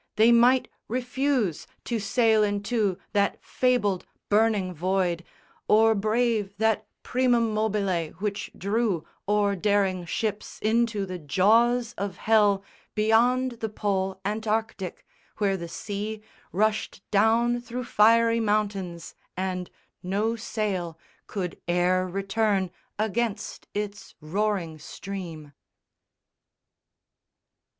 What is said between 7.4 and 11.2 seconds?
mobile which drew O'er daring ships into the